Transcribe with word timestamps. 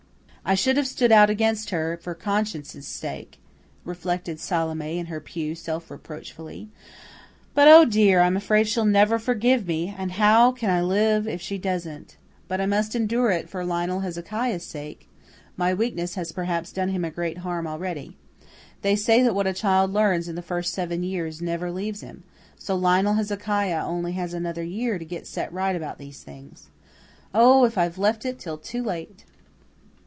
"I 0.43 0.55
should 0.55 0.75
have 0.75 0.87
stood 0.87 1.11
out 1.13 1.29
against 1.29 1.69
her 1.69 1.97
for 2.01 2.13
conscience' 2.15 2.85
sake," 2.85 3.39
reflected 3.85 4.37
Salome 4.39 4.97
in 4.99 5.05
her 5.05 5.21
pew 5.21 5.53
self 5.55 5.89
reproachfully. 5.91 6.67
"But, 7.53 7.67
O 7.69 7.85
dear, 7.85 8.19
I'm 8.21 8.35
afraid 8.35 8.67
she'll 8.67 8.83
never 8.83 9.17
forgive 9.19 9.65
me, 9.67 9.93
and 9.95 10.13
how 10.13 10.51
can 10.51 10.69
I 10.71 10.81
live 10.81 11.27
if 11.27 11.41
she 11.41 11.57
doesn't? 11.59 12.17
But 12.49 12.59
I 12.59 12.65
must 12.65 12.95
endure 12.95 13.29
it 13.29 13.49
for 13.49 13.63
Lionel 13.63 13.99
Hezekiah's 14.01 14.65
sake; 14.65 15.07
my 15.55 15.73
weakness 15.75 16.15
has 16.15 16.31
perhaps 16.33 16.71
done 16.73 16.89
him 16.89 17.09
great 17.11 17.37
harm 17.37 17.65
already. 17.67 18.17
They 18.81 18.95
say 18.97 19.21
that 19.21 19.35
what 19.35 19.47
a 19.47 19.53
child 19.53 19.93
learns 19.93 20.27
in 20.27 20.35
the 20.35 20.41
first 20.41 20.73
seven 20.73 21.03
years 21.03 21.39
never 21.41 21.71
leaves 21.71 22.01
him; 22.01 22.23
so 22.57 22.75
Lionel 22.75 23.13
Hezekiah 23.13 23.77
has 23.79 23.85
only 23.87 24.17
another 24.17 24.63
year 24.63 24.97
to 24.97 25.05
get 25.05 25.27
set 25.27 25.53
right 25.53 25.75
about 25.75 25.99
these 25.99 26.23
things. 26.23 26.67
Oh, 27.33 27.63
if 27.63 27.77
I've 27.77 27.99
left 27.99 28.25
it 28.25 28.39
till 28.39 28.57
too 28.57 28.83
late!" 28.83 29.23